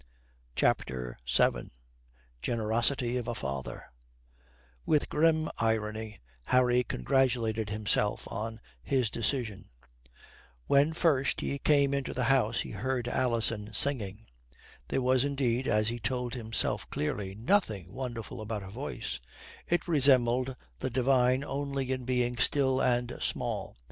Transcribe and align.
CHAPTER 0.55 1.15
VII 1.31 1.69
GENEROSITY 2.41 3.17
OF 3.17 3.27
A 3.27 3.35
FATHER 3.35 3.91
With 4.83 5.09
grim 5.09 5.47
irony 5.59 6.19
Harry 6.45 6.83
congratulated 6.83 7.69
himself 7.69 8.27
on 8.31 8.59
his 8.81 9.11
decision. 9.11 9.69
When 10.65 10.93
first 10.93 11.41
he 11.41 11.59
came 11.59 11.93
into 11.93 12.15
the 12.15 12.23
house 12.23 12.61
he 12.61 12.71
heard 12.71 13.07
Alison 13.07 13.75
singing. 13.75 14.25
There 14.87 15.03
was 15.03 15.23
indeed 15.23 15.67
(as 15.67 15.89
he 15.89 15.99
told 15.99 16.33
himself 16.33 16.89
clearly) 16.89 17.35
nothing 17.35 17.93
wonderful 17.93 18.41
about 18.41 18.63
her 18.63 18.69
voice 18.71 19.19
it 19.67 19.87
resembled 19.87 20.55
the 20.79 20.89
divine 20.89 21.43
only 21.43 21.91
in 21.91 22.05
being 22.05 22.37
still 22.37 22.81
and 22.81 23.15
small. 23.19 23.77